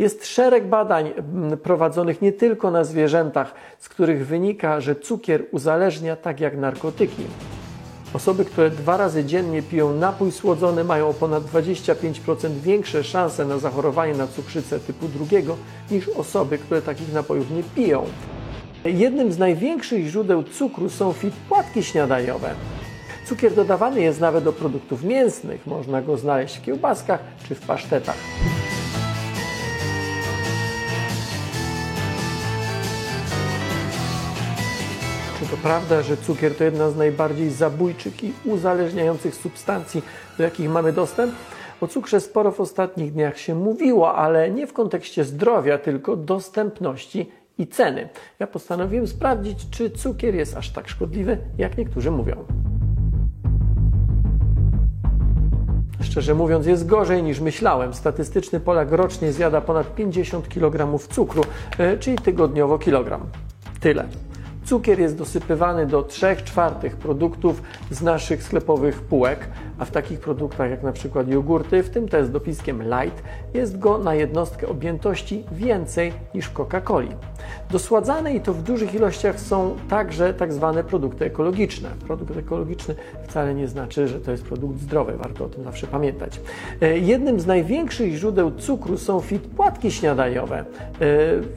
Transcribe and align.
Jest 0.00 0.26
szereg 0.26 0.66
badań 0.66 1.10
prowadzonych 1.62 2.22
nie 2.22 2.32
tylko 2.32 2.70
na 2.70 2.84
zwierzętach, 2.84 3.54
z 3.78 3.88
których 3.88 4.26
wynika, 4.26 4.80
że 4.80 4.96
cukier 4.96 5.44
uzależnia 5.52 6.16
tak 6.16 6.40
jak 6.40 6.56
narkotyki. 6.56 7.22
Osoby, 8.14 8.44
które 8.44 8.70
dwa 8.70 8.96
razy 8.96 9.24
dziennie 9.24 9.62
piją 9.62 9.92
napój 9.92 10.32
słodzony, 10.32 10.84
mają 10.84 11.08
o 11.08 11.14
ponad 11.14 11.42
25% 11.42 12.50
większe 12.50 13.04
szanse 13.04 13.44
na 13.44 13.58
zachorowanie 13.58 14.14
na 14.14 14.26
cukrzycę 14.26 14.80
typu 14.80 15.08
drugiego 15.08 15.56
niż 15.90 16.08
osoby, 16.08 16.58
które 16.58 16.82
takich 16.82 17.12
napojów 17.12 17.50
nie 17.50 17.62
piją. 17.62 18.04
Jednym 18.84 19.32
z 19.32 19.38
największych 19.38 20.06
źródeł 20.06 20.42
cukru 20.42 20.88
są 20.88 21.14
płatki 21.48 21.82
śniadaniowe. 21.82 22.50
Cukier 23.26 23.54
dodawany 23.54 24.00
jest 24.00 24.20
nawet 24.20 24.44
do 24.44 24.52
produktów 24.52 25.04
mięsnych. 25.04 25.66
Można 25.66 26.02
go 26.02 26.16
znaleźć 26.16 26.58
w 26.58 26.62
kiełbaskach 26.62 27.20
czy 27.48 27.54
w 27.54 27.60
pasztetach. 27.60 28.16
To 35.50 35.56
prawda, 35.56 36.02
że 36.02 36.16
cukier 36.16 36.54
to 36.54 36.64
jedna 36.64 36.90
z 36.90 36.96
najbardziej 36.96 37.50
zabójczych 37.50 38.24
i 38.24 38.32
uzależniających 38.44 39.34
substancji, 39.34 40.02
do 40.38 40.44
jakich 40.44 40.70
mamy 40.70 40.92
dostęp? 40.92 41.34
O 41.80 41.86
cukrze 41.86 42.20
sporo 42.20 42.52
w 42.52 42.60
ostatnich 42.60 43.12
dniach 43.12 43.38
się 43.38 43.54
mówiło, 43.54 44.14
ale 44.14 44.50
nie 44.50 44.66
w 44.66 44.72
kontekście 44.72 45.24
zdrowia, 45.24 45.78
tylko 45.78 46.16
dostępności 46.16 47.30
i 47.58 47.66
ceny. 47.66 48.08
Ja 48.38 48.46
postanowiłem 48.46 49.06
sprawdzić, 49.06 49.70
czy 49.70 49.90
cukier 49.90 50.34
jest 50.34 50.56
aż 50.56 50.70
tak 50.70 50.88
szkodliwy, 50.88 51.38
jak 51.58 51.78
niektórzy 51.78 52.10
mówią. 52.10 52.44
Szczerze 56.00 56.34
mówiąc, 56.34 56.66
jest 56.66 56.86
gorzej 56.86 57.22
niż 57.22 57.40
myślałem. 57.40 57.94
Statystyczny 57.94 58.60
Polak 58.60 58.92
rocznie 58.92 59.32
zjada 59.32 59.60
ponad 59.60 59.94
50 59.94 60.48
kg 60.48 60.98
cukru, 61.08 61.42
e, 61.78 61.98
czyli 61.98 62.18
tygodniowo 62.18 62.78
kilogram. 62.78 63.20
Tyle. 63.80 64.29
Cukier 64.70 65.00
jest 65.00 65.18
dosypywany 65.18 65.86
do 65.86 66.02
3 66.02 66.36
czwartych 66.44 66.96
produktów 66.96 67.62
z 67.90 68.02
naszych 68.02 68.42
sklepowych 68.42 69.00
półek, 69.00 69.48
a 69.78 69.84
w 69.84 69.90
takich 69.90 70.20
produktach 70.20 70.70
jak 70.70 70.82
na 70.82 70.92
przykład 70.92 71.28
jogurty, 71.28 71.82
w 71.82 71.90
tym 71.90 72.08
te 72.08 72.24
z 72.24 72.30
dopiskiem 72.30 72.82
light, 72.82 73.22
jest 73.54 73.78
go 73.78 73.98
na 73.98 74.14
jednostkę 74.14 74.68
objętości 74.68 75.44
więcej 75.52 76.12
niż 76.34 76.50
Coca-Coli. 76.50 77.08
Dosładzane 77.70 78.34
i 78.34 78.40
to 78.40 78.54
w 78.54 78.62
dużych 78.62 78.94
ilościach 78.94 79.40
są 79.40 79.76
także 79.88 80.34
tak 80.34 80.52
zwane 80.52 80.84
produkty 80.84 81.24
ekologiczne. 81.24 81.88
Produkt 82.06 82.36
ekologiczny 82.36 82.94
wcale 83.28 83.54
nie 83.54 83.68
znaczy, 83.68 84.08
że 84.08 84.20
to 84.20 84.30
jest 84.30 84.44
produkt 84.44 84.80
zdrowy, 84.80 85.16
warto 85.16 85.44
o 85.44 85.48
tym 85.48 85.64
zawsze 85.64 85.86
pamiętać. 85.86 86.40
E, 86.80 86.98
jednym 86.98 87.40
z 87.40 87.46
największych 87.46 88.14
źródeł 88.14 88.50
cukru 88.50 88.98
są 88.98 89.20
płatki 89.56 89.90
śniadaniowe. 89.90 90.58
E, 90.58 90.64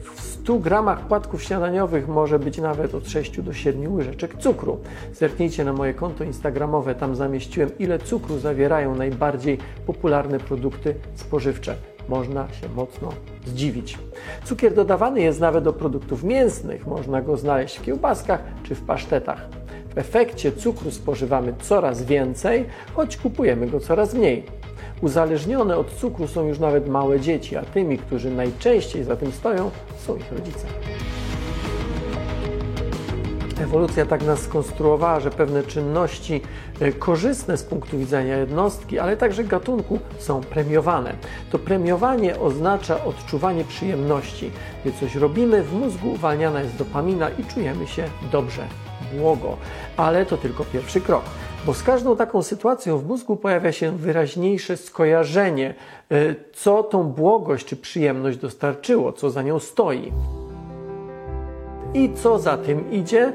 w 0.02 0.33
100 0.44 0.58
gramach 0.58 1.00
płatków 1.06 1.42
śniadaniowych 1.42 2.08
może 2.08 2.38
być 2.38 2.58
nawet 2.58 2.94
od 2.94 3.08
6 3.08 3.40
do 3.40 3.52
7 3.52 3.94
łyżeczek 3.94 4.38
cukru. 4.38 4.80
Zerknijcie 5.12 5.64
na 5.64 5.72
moje 5.72 5.94
konto 5.94 6.24
instagramowe, 6.24 6.94
tam 6.94 7.16
zamieściłem 7.16 7.70
ile 7.78 7.98
cukru 7.98 8.38
zawierają 8.38 8.94
najbardziej 8.94 9.58
popularne 9.86 10.38
produkty 10.38 10.94
spożywcze 11.14 11.76
można 12.08 12.48
się 12.48 12.68
mocno 12.68 13.12
zdziwić. 13.46 13.98
Cukier 14.44 14.74
dodawany 14.74 15.20
jest 15.20 15.40
nawet 15.40 15.64
do 15.64 15.72
produktów 15.72 16.24
mięsnych, 16.24 16.86
można 16.86 17.22
go 17.22 17.36
znaleźć 17.36 17.78
w 17.78 17.82
kiełbaskach 17.82 18.40
czy 18.62 18.74
w 18.74 18.80
pasztetach. 18.80 19.48
W 19.94 19.98
efekcie 19.98 20.52
cukru 20.52 20.90
spożywamy 20.90 21.54
coraz 21.62 22.02
więcej, 22.02 22.66
choć 22.94 23.16
kupujemy 23.16 23.66
go 23.66 23.80
coraz 23.80 24.14
mniej. 24.14 24.44
Uzależnione 25.00 25.76
od 25.76 25.90
cukru 25.94 26.26
są 26.26 26.46
już 26.46 26.58
nawet 26.58 26.88
małe 26.88 27.20
dzieci, 27.20 27.56
a 27.56 27.62
tymi, 27.62 27.98
którzy 27.98 28.30
najczęściej 28.30 29.04
za 29.04 29.16
tym 29.16 29.32
stoją, 29.32 29.70
są 30.06 30.16
ich 30.16 30.32
rodzice. 30.32 30.66
Ewolucja 33.62 34.06
tak 34.06 34.26
nas 34.26 34.40
skonstruowała, 34.40 35.20
że 35.20 35.30
pewne 35.30 35.62
czynności 35.62 36.40
e, 36.80 36.92
korzystne 36.92 37.56
z 37.56 37.62
punktu 37.62 37.98
widzenia 37.98 38.36
jednostki, 38.36 38.98
ale 38.98 39.16
także 39.16 39.44
gatunku 39.44 39.98
są 40.18 40.40
premiowane. 40.40 41.12
To 41.50 41.58
premiowanie 41.58 42.40
oznacza 42.40 43.04
odczuwanie 43.04 43.64
przyjemności. 43.64 44.50
Gdy 44.84 44.92
coś 45.00 45.14
robimy, 45.14 45.62
w 45.62 45.72
mózgu 45.72 46.10
uwalniana 46.10 46.60
jest 46.60 46.76
dopamina 46.76 47.30
i 47.30 47.44
czujemy 47.44 47.86
się 47.86 48.04
dobrze, 48.32 48.62
błogo. 49.18 49.56
Ale 49.96 50.26
to 50.26 50.36
tylko 50.36 50.64
pierwszy 50.64 51.00
krok. 51.00 51.24
Bo 51.66 51.74
z 51.74 51.82
każdą 51.82 52.16
taką 52.16 52.42
sytuacją 52.42 52.98
w 52.98 53.06
mózgu 53.06 53.36
pojawia 53.36 53.72
się 53.72 53.96
wyraźniejsze 53.96 54.76
skojarzenie, 54.76 55.74
e, 56.10 56.34
co 56.52 56.82
tą 56.82 57.04
błogość 57.04 57.66
czy 57.66 57.76
przyjemność 57.76 58.38
dostarczyło, 58.38 59.12
co 59.12 59.30
za 59.30 59.42
nią 59.42 59.58
stoi. 59.58 60.12
I 61.94 62.14
co 62.14 62.38
za 62.38 62.56
tym 62.56 62.92
idzie? 62.92 63.32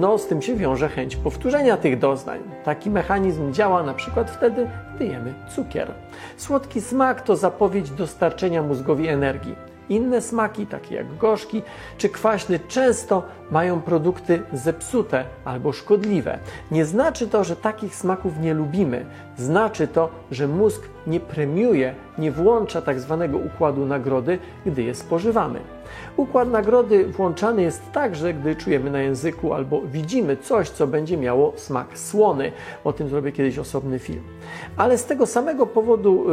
No, 0.00 0.18
z 0.18 0.26
tym 0.26 0.42
się 0.42 0.54
wiąże 0.54 0.88
chęć 0.88 1.16
powtórzenia 1.16 1.76
tych 1.76 1.98
doznań. 1.98 2.38
Taki 2.64 2.90
mechanizm 2.90 3.52
działa 3.52 3.82
na 3.82 3.94
przykład 3.94 4.30
wtedy, 4.30 4.70
gdy 4.94 5.06
jemy 5.06 5.34
cukier. 5.54 5.94
Słodki 6.36 6.80
smak 6.80 7.22
to 7.22 7.36
zapowiedź 7.36 7.90
dostarczenia 7.90 8.62
mózgowi 8.62 9.08
energii. 9.08 9.67
Inne 9.88 10.22
smaki, 10.22 10.66
takie 10.66 10.94
jak 10.94 11.16
gorzki 11.16 11.62
czy 11.98 12.08
kwaśny, 12.08 12.60
często 12.68 13.22
mają 13.50 13.80
produkty 13.80 14.42
zepsute 14.52 15.24
albo 15.44 15.72
szkodliwe. 15.72 16.38
Nie 16.70 16.84
znaczy 16.84 17.28
to, 17.28 17.44
że 17.44 17.56
takich 17.56 17.94
smaków 17.94 18.38
nie 18.40 18.54
lubimy. 18.54 19.06
Znaczy 19.38 19.88
to, 19.88 20.08
że 20.30 20.48
mózg 20.48 20.82
nie 21.06 21.20
premiuje, 21.20 21.94
nie 22.18 22.32
włącza 22.32 22.82
tak 22.82 23.00
zwanego 23.00 23.38
układu 23.38 23.86
nagrody, 23.86 24.38
gdy 24.66 24.82
je 24.82 24.94
spożywamy. 24.94 25.60
Układ 26.16 26.50
nagrody 26.50 27.06
włączany 27.06 27.62
jest 27.62 27.92
także, 27.92 28.34
gdy 28.34 28.56
czujemy 28.56 28.90
na 28.90 29.02
języku 29.02 29.52
albo 29.54 29.80
widzimy 29.80 30.36
coś, 30.36 30.70
co 30.70 30.86
będzie 30.86 31.16
miało 31.16 31.52
smak 31.56 31.98
słony. 31.98 32.52
O 32.84 32.92
tym 32.92 33.08
zrobię 33.08 33.32
kiedyś 33.32 33.58
osobny 33.58 33.98
film. 33.98 34.22
Ale 34.76 34.98
z 34.98 35.04
tego 35.04 35.26
samego 35.26 35.66
powodu 35.66 36.24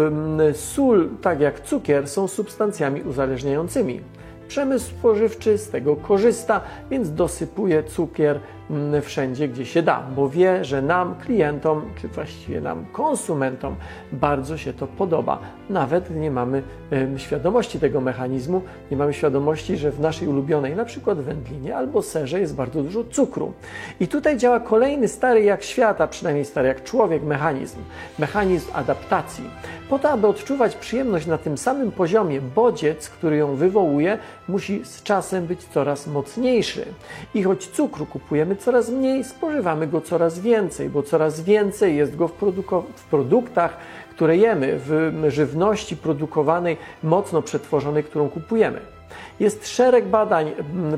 sól, 0.53 1.09
tak 1.21 1.39
jak 1.39 1.59
cukier, 1.59 2.07
są 2.07 2.27
substancjami 2.27 3.01
uzależniającymi. 3.01 4.01
Przemysł 4.47 4.85
spożywczy 4.85 5.57
z 5.57 5.69
tego 5.69 5.95
korzysta, 5.95 6.61
więc 6.91 7.13
dosypuje 7.13 7.83
cukier 7.83 8.39
wszędzie, 9.01 9.47
gdzie 9.47 9.65
się 9.65 9.81
da, 9.81 10.03
bo 10.15 10.29
wie, 10.29 10.65
że 10.65 10.81
nam, 10.81 11.15
klientom, 11.15 11.81
czy 12.01 12.07
właściwie 12.07 12.61
nam, 12.61 12.85
konsumentom, 12.91 13.75
bardzo 14.11 14.57
się 14.57 14.73
to 14.73 14.87
podoba. 14.87 15.39
Nawet 15.69 16.15
nie 16.15 16.31
mamy 16.31 16.63
świadomości 17.17 17.79
tego 17.79 18.01
mechanizmu, 18.01 18.61
nie 18.91 18.97
mamy 18.97 19.13
świadomości, 19.13 19.77
że 19.77 19.91
w 19.91 19.99
naszej 19.99 20.27
ulubionej, 20.27 20.75
na 20.75 20.85
przykład 20.85 21.21
wędlinie 21.21 21.75
albo 21.75 22.01
serze, 22.01 22.39
jest 22.39 22.55
bardzo 22.55 22.83
dużo 22.83 23.03
cukru. 23.03 23.53
I 23.99 24.07
tutaj 24.07 24.37
działa 24.37 24.59
kolejny 24.59 25.07
stary 25.07 25.43
jak 25.43 25.63
świata, 25.63 26.07
przynajmniej 26.07 26.45
stary 26.45 26.67
jak 26.67 26.83
człowiek, 26.83 27.23
mechanizm 27.23 27.79
mechanizm 28.19 28.71
adaptacji. 28.73 29.49
Po 29.89 29.99
to, 29.99 30.09
aby 30.09 30.27
odczuwać 30.27 30.75
przyjemność 30.75 31.25
na 31.27 31.37
tym 31.37 31.57
samym 31.57 31.91
poziomie, 31.91 32.41
bodziec, 32.41 33.09
który 33.09 33.37
ją 33.37 33.55
wywołuje, 33.55 34.17
musi 34.47 34.85
z 34.85 35.03
czasem 35.03 35.45
być 35.45 35.63
coraz 35.63 36.07
mocniejszy. 36.07 36.85
I 37.33 37.43
choć 37.43 37.67
cukru 37.67 38.05
kupujemy 38.05 38.54
coraz 38.57 38.89
mniej, 38.89 39.23
spożywamy 39.23 39.87
go 39.87 40.01
coraz 40.01 40.39
więcej, 40.39 40.89
bo 40.89 41.03
coraz 41.03 41.41
więcej 41.41 41.97
jest 41.97 42.15
go 42.15 42.27
w, 42.27 42.33
w 42.95 43.03
produktach, 43.09 43.77
które 44.09 44.37
jemy, 44.37 44.79
w 44.85 45.23
żywności 45.27 45.97
produkowanej, 45.97 46.77
mocno 47.03 47.41
przetworzonej, 47.41 48.03
którą 48.03 48.29
kupujemy. 48.29 48.79
Jest 49.39 49.67
szereg 49.67 50.05
badań 50.05 50.51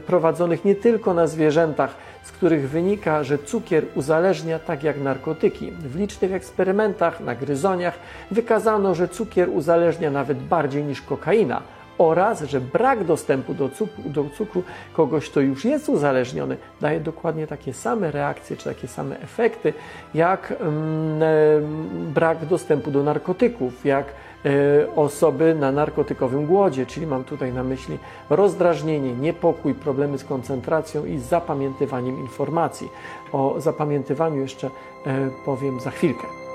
prowadzonych 0.06 0.66
nie 0.66 0.75
tylko 0.75 1.13
na 1.13 1.28
zwierzętach, 1.28 1.96
z 2.23 2.31
których 2.31 2.69
wynika, 2.69 3.23
że 3.23 3.38
cukier 3.38 3.84
uzależnia 3.96 4.59
tak 4.59 4.84
jak 4.84 5.01
narkotyki. 5.01 5.72
W 5.72 5.96
licznych 5.96 6.34
eksperymentach 6.34 7.19
na 7.19 7.35
gryzoniach 7.35 8.00
wykazano, 8.31 8.96
że 8.96 9.07
cukier 9.07 9.50
uzależnia 9.50 10.12
nawet 10.12 10.38
bardziej 10.38 10.84
niż 10.84 11.01
kokaina 11.01 11.62
oraz, 11.97 12.41
że 12.41 12.61
brak 12.61 13.03
dostępu 13.03 13.53
do 13.53 13.70
cukru, 13.70 14.03
do 14.05 14.26
cukru 14.38 14.64
kogoś, 14.94 15.29
kto 15.29 15.40
już 15.40 15.66
jest 15.66 15.90
uzależniony, 15.90 16.58
daje 16.82 16.99
dokładnie 16.99 17.47
takie 17.47 17.73
same 17.73 18.11
reakcje 18.11 18.58
czy 18.58 18.64
takie 18.64 18.88
same 18.88 19.20
efekty, 19.20 19.73
jak 20.14 20.53
mm, 20.59 22.14
brak 22.14 22.46
dostępu 22.46 22.91
do 22.91 23.03
narkotyków, 23.03 23.85
jak 23.85 24.05
e, 24.05 24.49
osoby 24.96 25.55
na 25.55 25.72
narkotykowym 25.72 26.46
głodzie, 26.46 26.85
czyli 26.85 27.08
mam 27.08 27.23
tutaj 27.23 27.53
na 27.53 27.64
myśli 27.64 27.97
rozdrażnienie, 28.29 29.14
niepokój, 29.14 29.73
problemy 29.73 30.17
z 30.17 30.23
koncentracją 30.23 31.05
i 31.05 31.20
zapamiętywaniem 31.20 32.20
informacji. 32.20 32.90
O 33.32 33.55
zapamiętywaniu 33.58 34.41
jeszcze 34.41 34.67
e, 34.67 35.29
powiem 35.46 35.79
za 35.79 35.91
chwilkę. 35.91 36.47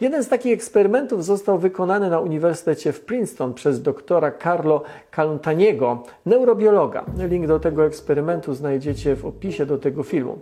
Jeden 0.00 0.24
z 0.24 0.28
takich 0.28 0.52
eksperymentów 0.52 1.24
został 1.24 1.58
wykonany 1.58 2.10
na 2.10 2.20
Uniwersytecie 2.20 2.92
w 2.92 3.00
Princeton 3.00 3.54
przez 3.54 3.82
doktora 3.82 4.32
Carlo 4.42 4.82
Calantaniego, 5.16 6.02
neurobiologa. 6.26 7.04
Link 7.28 7.46
do 7.46 7.60
tego 7.60 7.86
eksperymentu 7.86 8.54
znajdziecie 8.54 9.16
w 9.16 9.26
opisie 9.26 9.66
do 9.66 9.78
tego 9.78 10.02
filmu. 10.02 10.38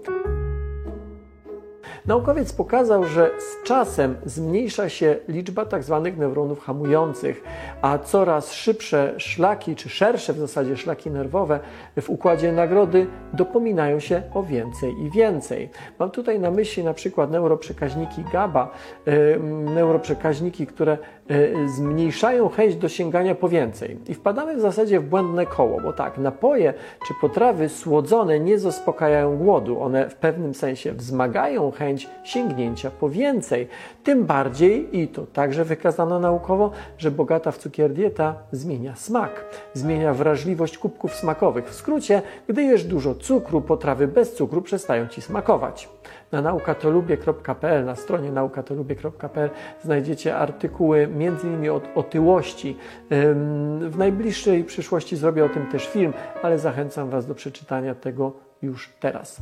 Naukowiec 2.08 2.52
pokazał, 2.52 3.04
że 3.04 3.30
z 3.38 3.66
czasem 3.66 4.16
zmniejsza 4.24 4.88
się 4.88 5.16
liczba 5.28 5.66
tzw. 5.66 6.00
Tak 6.04 6.16
neuronów 6.16 6.60
hamujących, 6.60 7.42
a 7.82 7.98
coraz 7.98 8.52
szybsze 8.52 9.14
szlaki, 9.16 9.76
czy 9.76 9.88
szersze 9.88 10.32
w 10.32 10.38
zasadzie 10.38 10.76
szlaki 10.76 11.10
nerwowe 11.10 11.60
w 12.00 12.10
układzie 12.10 12.52
nagrody 12.52 13.06
dopominają 13.32 14.00
się 14.00 14.22
o 14.34 14.42
więcej 14.42 14.94
i 15.02 15.10
więcej. 15.10 15.70
Mam 15.98 16.10
tutaj 16.10 16.40
na 16.40 16.50
myśli 16.50 16.84
na 16.84 16.94
przykład 16.94 17.30
neuroprzekaźniki 17.30 18.24
GABA, 18.32 18.70
neuroprzekaźniki, 19.74 20.66
które 20.66 20.98
zmniejszają 21.66 22.48
chęć 22.48 22.76
do 22.76 22.88
sięgania 22.88 23.34
po 23.34 23.48
więcej. 23.48 23.98
I 24.08 24.14
wpadamy 24.14 24.56
w 24.56 24.60
zasadzie 24.60 25.00
w 25.00 25.04
błędne 25.04 25.46
koło, 25.46 25.80
bo 25.80 25.92
tak, 25.92 26.18
napoje 26.18 26.74
czy 27.08 27.14
potrawy 27.20 27.68
słodzone 27.68 28.40
nie 28.40 28.58
zaspokajają 28.58 29.36
głodu. 29.36 29.80
One 29.80 30.08
w 30.08 30.14
pewnym 30.14 30.54
sensie 30.54 30.92
wzmagają 30.92 31.70
chęć 31.70 32.08
sięgnięcia 32.24 32.90
po 32.90 33.08
więcej. 33.08 33.68
Tym 34.04 34.24
bardziej, 34.24 34.98
i 34.98 35.08
to 35.08 35.26
także 35.26 35.64
wykazano 35.64 36.20
naukowo, 36.20 36.70
że 36.98 37.10
bogata 37.10 37.50
w 37.50 37.58
cukier 37.58 37.92
dieta 37.92 38.34
zmienia 38.52 38.94
smak, 38.96 39.44
zmienia 39.74 40.14
wrażliwość 40.14 40.78
kubków 40.78 41.14
smakowych. 41.14 41.68
W 41.70 41.74
skrócie, 41.74 42.22
gdy 42.48 42.62
jesz 42.62 42.84
dużo 42.84 43.14
cukru, 43.14 43.60
potrawy 43.60 44.08
bez 44.08 44.34
cukru 44.34 44.62
przestają 44.62 45.08
ci 45.08 45.22
smakować. 45.22 45.88
Na 46.32 46.42
naukatolubie.pl, 46.42 47.84
na 47.84 47.96
stronie 47.96 48.32
naukatolubie.pl 48.32 49.50
znajdziecie 49.84 50.36
artykuły 50.36 50.98
m.in. 50.98 51.70
o 51.70 51.80
otyłości. 51.94 52.76
W 53.80 53.94
najbliższej 53.98 54.64
przyszłości 54.64 55.16
zrobię 55.16 55.44
o 55.44 55.48
tym 55.48 55.66
też 55.66 55.88
film, 55.88 56.12
ale 56.42 56.58
zachęcam 56.58 57.10
Was 57.10 57.26
do 57.26 57.34
przeczytania 57.34 57.94
tego 57.94 58.32
już 58.62 58.92
teraz 59.00 59.40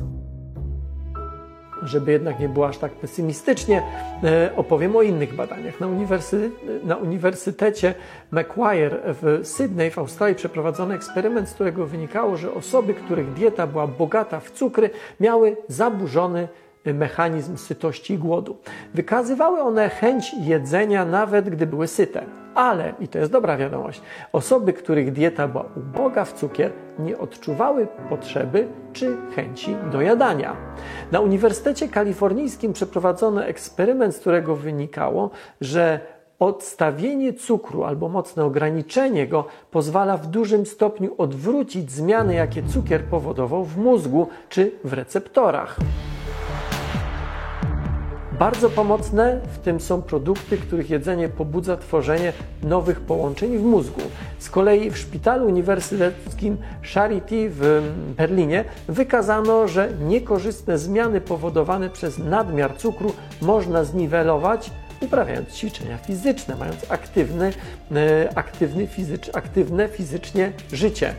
żeby 1.83 2.11
jednak 2.11 2.39
nie 2.39 2.49
było 2.49 2.67
aż 2.67 2.77
tak 2.77 2.91
pesymistycznie, 2.91 3.83
e, 4.23 4.51
opowiem 4.55 4.95
o 4.95 5.01
innych 5.01 5.35
badaniach. 5.35 5.79
Na, 5.79 5.87
uniwersy, 5.87 6.51
na 6.83 6.95
Uniwersytecie 6.95 7.93
Macquarie 8.31 8.89
w 9.03 9.39
Sydney 9.43 9.91
w 9.91 9.97
Australii 9.97 10.35
przeprowadzono 10.35 10.93
eksperyment, 10.93 11.49
z 11.49 11.53
którego 11.53 11.85
wynikało, 11.85 12.37
że 12.37 12.53
osoby, 12.53 12.93
których 12.93 13.33
dieta 13.33 13.67
była 13.67 13.87
bogata 13.87 14.39
w 14.39 14.51
cukry, 14.51 14.89
miały 15.19 15.57
zaburzony 15.67 16.47
mechanizm 16.93 17.57
sytości 17.57 18.13
i 18.13 18.17
głodu. 18.17 18.57
Wykazywały 18.93 19.61
one 19.61 19.89
chęć 19.89 20.33
jedzenia 20.33 21.05
nawet 21.05 21.49
gdy 21.49 21.67
były 21.67 21.87
syte. 21.87 22.25
Ale, 22.55 22.93
i 22.99 23.07
to 23.07 23.19
jest 23.19 23.31
dobra 23.31 23.57
wiadomość, 23.57 24.01
osoby, 24.33 24.73
których 24.73 25.11
dieta 25.11 25.47
była 25.47 25.65
uboga 25.75 26.25
w 26.25 26.33
cukier, 26.33 26.71
nie 26.99 27.17
odczuwały 27.17 27.87
potrzeby 28.09 28.67
czy 28.93 29.17
chęci 29.35 29.75
do 29.91 30.01
jadania. 30.01 30.55
Na 31.11 31.19
Uniwersytecie 31.19 31.87
Kalifornijskim 31.87 32.73
przeprowadzono 32.73 33.45
eksperyment, 33.45 34.15
z 34.15 34.19
którego 34.19 34.55
wynikało, 34.55 35.29
że 35.61 35.99
odstawienie 36.39 37.33
cukru 37.33 37.83
albo 37.83 38.09
mocne 38.09 38.45
ograniczenie 38.45 39.27
go 39.27 39.45
pozwala 39.71 40.17
w 40.17 40.27
dużym 40.27 40.65
stopniu 40.65 41.15
odwrócić 41.17 41.91
zmiany, 41.91 42.33
jakie 42.33 42.63
cukier 42.63 43.03
powodował 43.03 43.63
w 43.63 43.77
mózgu 43.77 44.27
czy 44.49 44.71
w 44.83 44.93
receptorach. 44.93 45.77
Bardzo 48.39 48.69
pomocne 48.69 49.39
w 49.53 49.57
tym 49.57 49.79
są 49.79 50.01
produkty, 50.01 50.57
których 50.57 50.89
jedzenie 50.89 51.29
pobudza 51.29 51.77
tworzenie 51.77 52.33
nowych 52.63 52.99
połączeń 52.99 53.57
w 53.57 53.63
mózgu. 53.63 54.01
Z 54.39 54.49
kolei 54.49 54.91
w 54.91 54.97
szpitalu 54.97 55.47
uniwersyteckim 55.47 56.57
Charity 56.93 57.49
w 57.49 57.91
Berlinie 58.17 58.65
wykazano, 58.87 59.67
że 59.67 59.89
niekorzystne 60.01 60.77
zmiany 60.77 61.21
powodowane 61.21 61.89
przez 61.89 62.17
nadmiar 62.17 62.77
cukru 62.77 63.13
można 63.41 63.83
zniwelować 63.83 64.71
uprawiając 65.01 65.49
ćwiczenia 65.49 65.97
fizyczne, 65.97 66.55
mając 66.55 66.91
aktywny, 66.91 67.53
e, 67.95 68.29
aktywny 68.35 68.87
fizycz, 68.87 69.29
aktywne 69.33 69.87
fizycznie 69.87 70.51
życie. 70.73 71.13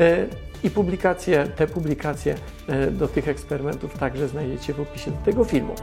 E, 0.00 0.26
I 0.64 0.70
publikacje, 0.70 1.46
te 1.56 1.66
publikacje 1.66 2.34
e, 2.68 2.90
do 2.90 3.08
tych 3.08 3.28
eksperymentów 3.28 3.98
także 3.98 4.28
znajdziecie 4.28 4.74
w 4.74 4.80
opisie 4.80 5.10
do 5.10 5.16
tego 5.16 5.44
filmu. 5.44 5.74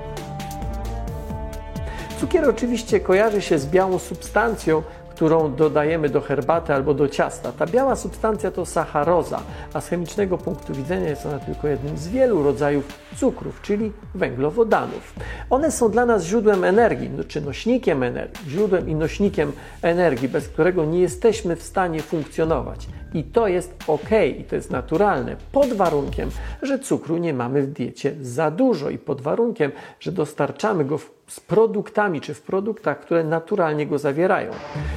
Cukier 2.22 2.50
oczywiście 2.50 3.00
kojarzy 3.00 3.42
się 3.42 3.60
z 3.60 3.66
białą 3.66 4.00
substancją, 4.00 4.84
którą 5.10 5.56
dodajemy 5.56 6.10
do 6.10 6.22
herbaty 6.22 6.74
albo 6.74 6.94
do 6.94 7.08
ciasta. 7.08 7.52
Ta 7.52 7.66
biała 7.66 7.96
substancja 7.96 8.52
to 8.52 8.66
sacharoza, 8.66 9.42
a 9.74 9.82
z 9.82 9.88
chemicznego 9.88 10.38
punktu 10.38 10.74
widzenia 10.74 11.10
jest 11.10 11.26
ona 11.26 11.40
tylko 11.40 11.68
jednym 11.68 11.98
z 11.98 12.08
wielu 12.08 12.44
rodzajów 12.44 12.88
cukrów, 13.18 13.62
czyli 13.62 13.92
węglowodanów. 14.16 15.14
One 15.50 15.72
są 15.72 15.92
dla 15.92 16.06
nas 16.06 16.24
źródłem 16.24 16.64
energii, 16.64 17.10
no, 17.18 17.24
czy 17.24 17.42
nośnikiem 17.42 18.04
energii, 18.04 18.50
źródłem 18.50 18.90
i 18.90 18.96
nośnikiem 18.96 19.52
energii, 19.82 20.30
bez 20.30 20.48
którego 20.48 20.86
nie 20.86 21.00
jesteśmy 21.00 21.56
w 21.56 21.64
stanie 21.64 22.02
funkcjonować. 22.02 22.88
I 23.14 23.24
to 23.24 23.48
jest 23.48 23.84
ok, 23.88 24.10
i 24.40 24.44
to 24.44 24.56
jest 24.56 24.72
naturalne, 24.72 25.36
pod 25.52 25.74
warunkiem, 25.74 26.30
że 26.62 26.80
cukru 26.80 27.18
nie 27.18 27.34
mamy 27.34 27.62
w 27.62 27.68
diecie 27.68 28.16
za 28.22 28.52
dużo 28.52 28.90
i 28.90 28.98
pod 28.98 29.22
warunkiem, 29.22 29.72
że 30.00 30.12
dostarczamy 30.12 30.86
go 30.86 30.98
w 30.98 31.22
z 31.32 31.40
produktami 31.40 32.22
czy 32.22 32.34
w 32.34 32.42
produktach, 32.42 33.00
które 33.00 33.24
naturalnie 33.24 33.88
go 33.88 33.98
zawierają. 33.98 34.52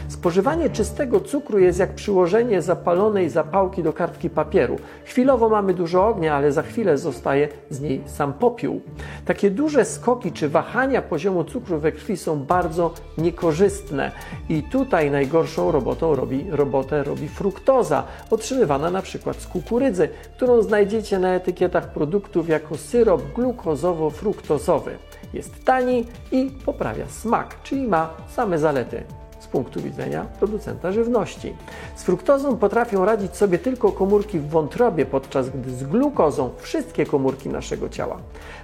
Spożywanie 0.08 0.70
czystego 0.70 1.20
cukru 1.20 1.58
jest 1.58 1.78
jak 1.78 1.94
przyłożenie 1.94 2.62
zapalonej 2.62 3.31
zapałki 3.31 3.82
do 3.82 3.93
kartki 3.93 4.31
papieru. 4.31 4.76
Chwilowo 5.05 5.49
mamy 5.49 5.75
dużo 5.75 6.06
ognia, 6.06 6.34
ale 6.34 6.52
za 6.52 6.62
chwilę 6.62 6.99
zostaje 6.99 7.49
z 7.70 7.81
niej 7.81 8.02
sam 8.06 8.32
popiół. 8.32 8.81
Takie 9.25 9.50
duże 9.50 9.84
skoki 9.84 10.32
czy 10.32 10.49
wahania 10.49 11.02
poziomu 11.02 11.44
cukru 11.44 11.78
we 11.78 11.93
krwi 11.93 12.16
są 12.16 12.38
bardzo 12.38 12.94
niekorzystne 13.19 14.12
i 14.49 14.62
tutaj 14.62 15.11
najgorszą 15.11 15.72
robotą 15.72 16.16
robi, 16.16 16.46
robotę 16.50 17.05
robi 17.05 17.28
fruktoza, 17.28 18.03
otrzymywana 18.30 18.90
na 18.90 19.02
przykład 19.02 19.36
z 19.36 19.46
kukurydzy, 19.46 20.08
którą 20.36 20.62
znajdziecie 20.62 21.18
na 21.18 21.34
etykietach 21.34 21.92
produktów 21.92 22.48
jako 22.48 22.76
syrop 22.76 23.22
glukozowo-fruktozowy. 23.34 24.90
Jest 25.34 25.64
tani 25.64 26.06
i 26.32 26.50
poprawia 26.64 27.08
smak, 27.08 27.62
czyli 27.62 27.86
ma 27.86 28.10
same 28.36 28.58
zalety 28.58 29.04
punktu 29.54 29.80
widzenia 29.80 30.26
producenta 30.38 30.92
żywności. 30.92 31.54
Z 31.94 32.02
fruktozą 32.02 32.56
potrafią 32.56 33.04
radzić 33.04 33.36
sobie 33.36 33.58
tylko 33.58 33.92
komórki 33.92 34.38
w 34.38 34.48
wątrobie, 34.48 35.06
podczas 35.06 35.50
gdy 35.50 35.70
z 35.70 35.84
glukozą 35.84 36.50
wszystkie 36.58 37.06
komórki 37.06 37.48
naszego 37.48 37.88
ciała. 37.88 38.16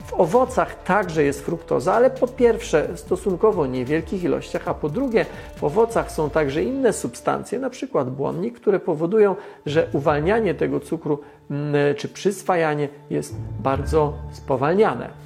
W 0.07 0.13
owocach 0.15 0.83
także 0.83 1.23
jest 1.23 1.41
fruktoza, 1.45 1.95
ale 1.95 2.11
po 2.11 2.29
pierwsze 2.29 2.89
w 2.95 3.01
stosunkowo 3.01 3.67
niewielkich 3.67 4.25
ilościach, 4.25 4.69
a 4.69 4.75
po 4.75 4.89
drugie 4.89 5.27
w 5.57 5.65
owocach 5.65 6.13
są 6.13 6.31
także 6.31 6.63
inne 6.63 6.93
substancje, 6.93 7.59
np. 7.59 8.05
błonnik, 8.05 8.61
które 8.61 8.81
powodują, 8.81 9.37
że 9.67 9.87
uwalnianie 9.93 10.55
tego 10.55 10.81
cukru 10.81 11.19
mm, 11.51 11.75
czy 11.95 12.09
przyswajanie 12.09 12.89
jest 13.11 13.35
bardzo 13.63 14.13
spowalniane. 14.33 15.20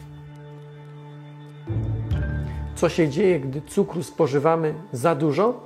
Co 2.84 2.88
się 2.88 3.08
dzieje, 3.08 3.40
gdy 3.40 3.62
cukru 3.62 4.02
spożywamy 4.02 4.74
za 4.92 5.14
dużo? 5.14 5.60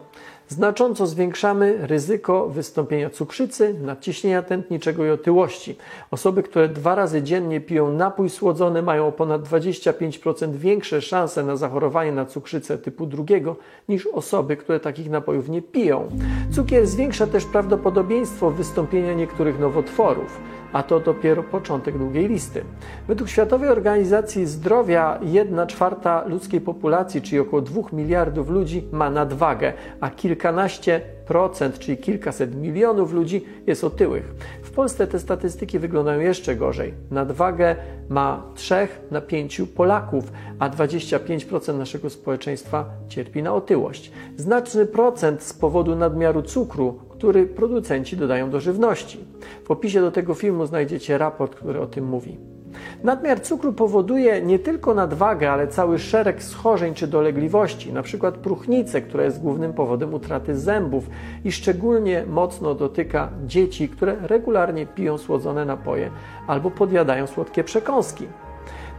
Znacząco 0.48 1.06
zwiększamy 1.06 1.86
ryzyko 1.86 2.48
wystąpienia 2.48 3.10
cukrzycy, 3.10 3.74
nadciśnienia 3.82 4.42
tętniczego 4.42 5.06
i 5.06 5.10
otyłości. 5.10 5.76
Osoby, 6.10 6.42
które 6.42 6.68
dwa 6.68 6.94
razy 6.94 7.22
dziennie 7.22 7.60
piją 7.60 7.92
napój 7.92 8.30
słodzony, 8.30 8.82
mają 8.82 9.06
o 9.06 9.12
ponad 9.12 9.42
25% 9.42 10.54
większe 10.54 11.02
szanse 11.02 11.44
na 11.44 11.56
zachorowanie 11.56 12.12
na 12.12 12.26
cukrzycę 12.26 12.78
typu 12.78 13.06
drugiego 13.06 13.56
niż 13.88 14.06
osoby, 14.06 14.56
które 14.56 14.80
takich 14.80 15.10
napojów 15.10 15.48
nie 15.48 15.62
piją. 15.62 16.08
Cukier 16.50 16.86
zwiększa 16.86 17.26
też 17.26 17.44
prawdopodobieństwo 17.44 18.50
wystąpienia 18.50 19.14
niektórych 19.14 19.58
nowotworów 19.58 20.40
a 20.72 20.82
to 20.82 21.00
dopiero 21.00 21.42
początek 21.42 21.98
długiej 21.98 22.28
listy. 22.28 22.64
Według 23.08 23.30
Światowej 23.30 23.68
Organizacji 23.68 24.46
Zdrowia 24.46 25.18
1 25.22 25.66
czwarta 25.66 26.24
ludzkiej 26.26 26.60
populacji, 26.60 27.22
czyli 27.22 27.38
około 27.38 27.62
2 27.62 27.82
miliardów 27.92 28.50
ludzi, 28.50 28.88
ma 28.92 29.10
nadwagę, 29.10 29.72
a 30.00 30.10
kilkanaście 30.38 31.00
procent, 31.26 31.78
czyli 31.78 31.98
kilkaset 31.98 32.54
milionów 32.54 33.12
ludzi 33.12 33.44
jest 33.66 33.84
otyłych. 33.84 34.34
W 34.62 34.70
Polsce 34.70 35.06
te 35.06 35.18
statystyki 35.18 35.78
wyglądają 35.78 36.20
jeszcze 36.20 36.56
gorzej. 36.56 36.94
Nadwagę 37.10 37.76
ma 38.08 38.42
3 38.54 38.88
na 39.10 39.20
5 39.20 39.62
Polaków, 39.76 40.32
a 40.58 40.70
25% 40.70 41.78
naszego 41.78 42.10
społeczeństwa 42.10 42.84
cierpi 43.08 43.42
na 43.42 43.54
otyłość. 43.54 44.12
Znaczny 44.36 44.86
procent 44.86 45.42
z 45.42 45.52
powodu 45.52 45.96
nadmiaru 45.96 46.42
cukru, 46.42 47.00
który 47.08 47.46
producenci 47.46 48.16
dodają 48.16 48.50
do 48.50 48.60
żywności. 48.60 49.18
W 49.64 49.70
opisie 49.70 50.00
do 50.00 50.10
tego 50.10 50.34
filmu 50.34 50.66
znajdziecie 50.66 51.18
raport, 51.18 51.54
który 51.54 51.80
o 51.80 51.86
tym 51.86 52.04
mówi. 52.04 52.57
Nadmiar 53.04 53.40
cukru 53.40 53.72
powoduje 53.72 54.42
nie 54.42 54.58
tylko 54.58 54.94
nadwagę, 54.94 55.50
ale 55.50 55.68
cały 55.68 55.98
szereg 55.98 56.42
schorzeń 56.42 56.94
czy 56.94 57.06
dolegliwości, 57.06 57.90
np. 57.90 58.32
próchnicę, 58.32 59.02
która 59.02 59.24
jest 59.24 59.40
głównym 59.40 59.72
powodem 59.72 60.14
utraty 60.14 60.58
zębów 60.58 61.10
i 61.44 61.52
szczególnie 61.52 62.24
mocno 62.26 62.74
dotyka 62.74 63.30
dzieci, 63.46 63.88
które 63.88 64.16
regularnie 64.22 64.86
piją 64.86 65.18
słodzone 65.18 65.64
napoje 65.64 66.10
albo 66.46 66.70
podjadają 66.70 67.26
słodkie 67.26 67.64
przekąski. 67.64 68.26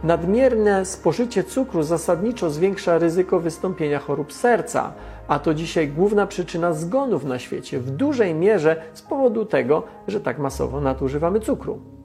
Nadmierne 0.04 0.84
spożycie 0.84 1.44
cukru 1.44 1.82
zasadniczo 1.82 2.50
zwiększa 2.50 2.98
ryzyko 2.98 3.40
wystąpienia 3.40 3.98
chorób 3.98 4.32
serca, 4.32 4.92
a 5.28 5.38
to 5.38 5.54
dzisiaj 5.54 5.88
główna 5.88 6.26
przyczyna 6.26 6.72
zgonów 6.72 7.24
na 7.24 7.38
świecie 7.38 7.78
w 7.78 7.90
dużej 7.90 8.34
mierze 8.34 8.82
z 8.94 9.02
powodu 9.02 9.44
tego, 9.44 9.82
że 10.08 10.20
tak 10.20 10.38
masowo 10.38 10.80
nadużywamy 10.80 11.40
cukru. 11.40 11.99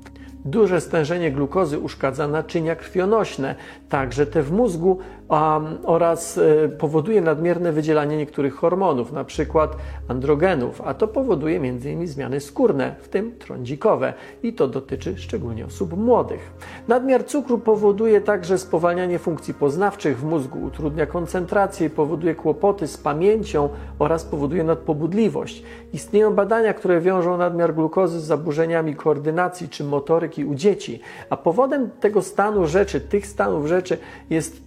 Duże 0.45 0.81
stężenie 0.81 1.31
glukozy 1.31 1.79
uszkadza 1.79 2.27
naczynia 2.27 2.75
krwionośne, 2.75 3.55
także 3.89 4.25
te 4.25 4.43
w 4.43 4.51
mózgu, 4.51 4.99
um, 5.27 5.77
oraz 5.83 6.37
y, 6.37 6.71
powoduje 6.77 7.21
nadmierne 7.21 7.71
wydzielanie 7.71 8.17
niektórych 8.17 8.55
hormonów, 8.55 9.11
np. 9.11 9.67
androgenów, 10.07 10.81
a 10.81 10.93
to 10.93 11.07
powoduje 11.07 11.57
m.in. 11.57 12.07
zmiany 12.07 12.39
skórne, 12.39 12.95
w 13.01 13.09
tym 13.09 13.37
trądzikowe 13.39 14.13
i 14.43 14.53
to 14.53 14.67
dotyczy 14.67 15.17
szczególnie 15.17 15.65
osób 15.65 15.97
młodych. 15.97 16.51
Nadmiar 16.87 17.25
cukru 17.25 17.57
powoduje 17.57 18.21
także 18.21 18.57
spowalnianie 18.57 19.19
funkcji 19.19 19.53
poznawczych 19.53 20.19
w 20.19 20.23
mózgu, 20.23 20.63
utrudnia 20.63 21.05
koncentrację, 21.05 21.89
powoduje 21.89 22.35
kłopoty 22.35 22.87
z 22.87 22.97
pamięcią 22.97 23.69
oraz 23.99 24.23
powoduje 24.23 24.63
nadpobudliwość. 24.63 25.63
Istnieją 25.93 26.35
badania, 26.35 26.73
które 26.73 27.01
wiążą 27.01 27.37
nadmiar 27.37 27.75
glukozy 27.75 28.19
z 28.19 28.23
zaburzeniami 28.23 28.95
koordynacji 28.95 29.69
czy 29.69 29.83
motoryki 29.83 30.45
u 30.45 30.55
dzieci, 30.55 30.99
a 31.29 31.37
powodem 31.37 31.89
tego 31.99 32.21
stanu 32.21 32.67
rzeczy, 32.67 33.01
tych 33.01 33.27
stanów 33.27 33.67
rzeczy 33.67 33.97
jest 34.29 34.61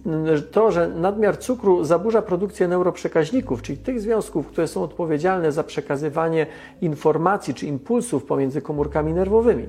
to, 0.51 0.71
że 0.71 0.87
nadmiar 0.87 1.37
cukru 1.37 1.83
zaburza 1.83 2.21
produkcję 2.21 2.67
neuroprzekaźników, 2.67 3.61
czyli 3.61 3.77
tych 3.77 4.01
związków, 4.01 4.47
które 4.47 4.67
są 4.67 4.83
odpowiedzialne 4.83 5.51
za 5.51 5.63
przekazywanie 5.63 6.47
informacji 6.81 7.53
czy 7.53 7.65
impulsów 7.65 8.23
pomiędzy 8.25 8.61
komórkami 8.61 9.13
nerwowymi. 9.13 9.65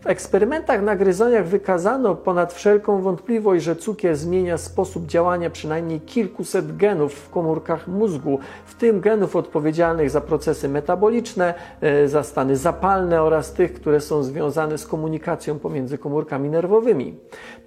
W 0.00 0.06
eksperymentach 0.06 0.82
na 0.82 0.96
gryzoniach 0.96 1.46
wykazano 1.46 2.14
ponad 2.14 2.52
wszelką 2.52 3.02
wątpliwość, 3.02 3.64
że 3.64 3.76
cukier 3.76 4.16
zmienia 4.16 4.58
sposób 4.58 5.06
działania 5.06 5.50
przynajmniej 5.50 6.00
kilkuset 6.00 6.76
genów 6.76 7.14
w 7.14 7.30
komórkach 7.30 7.88
mózgu, 7.88 8.38
w 8.64 8.74
tym 8.74 9.00
genów 9.00 9.36
odpowiedzialnych 9.36 10.10
za 10.10 10.20
procesy 10.20 10.68
metaboliczne, 10.68 11.54
e, 11.80 12.08
za 12.08 12.22
stany 12.22 12.56
zapalne 12.56 13.22
oraz 13.22 13.52
tych, 13.52 13.72
które 13.72 14.00
są 14.00 14.22
związane 14.22 14.78
z 14.78 14.86
komunikacją 14.86 15.58
pomiędzy 15.58 15.98
komórkami 15.98 16.50
nerwowymi. 16.50 17.14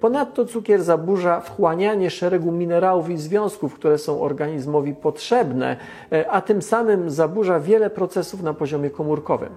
Ponadto 0.00 0.44
cukier 0.44 0.82
zaburza 0.82 1.40
wchłanianie 1.40 2.10
szeregu 2.10 2.52
minerałów 2.58 3.10
i 3.10 3.16
związków, 3.16 3.74
które 3.74 3.98
są 3.98 4.20
organizmowi 4.20 4.94
potrzebne, 4.94 5.76
e, 6.12 6.30
a 6.30 6.40
tym 6.40 6.62
samym 6.62 7.10
zaburza 7.10 7.60
wiele 7.60 7.90
procesów 7.90 8.42
na 8.42 8.54
poziomie 8.54 8.90
komórkowym. 8.90 9.50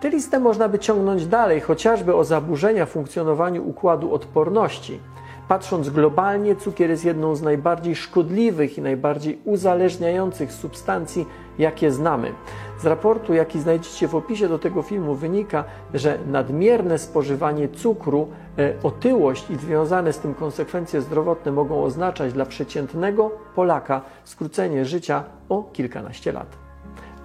Tę 0.00 0.10
listę 0.10 0.40
można 0.40 0.68
by 0.68 0.78
ciągnąć 0.78 1.26
dalej, 1.26 1.60
chociażby 1.60 2.14
o 2.14 2.24
zaburzenia 2.24 2.86
w 2.86 2.90
funkcjonowaniu 2.90 3.68
układu 3.68 4.14
odporności. 4.14 5.00
Patrząc 5.48 5.88
globalnie, 5.88 6.56
cukier 6.56 6.90
jest 6.90 7.04
jedną 7.04 7.34
z 7.34 7.42
najbardziej 7.42 7.96
szkodliwych 7.96 8.78
i 8.78 8.82
najbardziej 8.82 9.38
uzależniających 9.44 10.52
substancji, 10.52 11.26
jakie 11.60 11.90
znamy. 11.90 12.32
Z 12.78 12.86
raportu, 12.86 13.34
jaki 13.34 13.60
znajdziecie 13.60 14.08
w 14.08 14.14
opisie 14.14 14.48
do 14.48 14.58
tego 14.58 14.82
filmu, 14.82 15.14
wynika, 15.14 15.64
że 15.94 16.18
nadmierne 16.26 16.98
spożywanie 16.98 17.68
cukru, 17.68 18.28
e, 18.58 18.74
otyłość 18.82 19.50
i 19.50 19.56
związane 19.56 20.12
z 20.12 20.18
tym 20.18 20.34
konsekwencje 20.34 21.00
zdrowotne 21.00 21.52
mogą 21.52 21.84
oznaczać 21.84 22.32
dla 22.32 22.46
przeciętnego 22.46 23.30
Polaka 23.54 24.00
skrócenie 24.24 24.84
życia 24.84 25.24
o 25.48 25.62
kilkanaście 25.72 26.32
lat. 26.32 26.56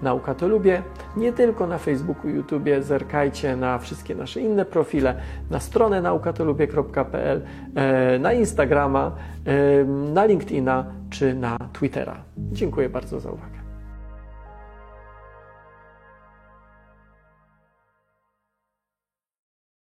Nauka 0.02 0.36
to 0.36 0.48
lubię. 0.48 0.82
Nie 1.18 1.34
tylko 1.34 1.68
na 1.68 1.78
Facebooku, 1.78 2.30
YouTubie, 2.30 2.84
zerkajcie 2.84 3.56
na 3.56 3.78
wszystkie 3.78 4.16
nasze 4.16 4.42
inne 4.42 4.66
profile, 4.66 5.22
na 5.50 5.60
stronę 5.60 6.02
naukatolubie.pl, 6.02 7.42
e, 7.76 8.20
na 8.20 8.34
Instagrama, 8.34 9.12
e, 9.46 9.84
na 10.14 10.26
LinkedIna 10.26 10.86
czy 11.10 11.34
na 11.34 11.58
Twittera. 11.74 12.16
Dziękuję 12.38 12.90
bardzo 12.90 13.20
za 13.20 13.32
uwagę. 13.32 13.55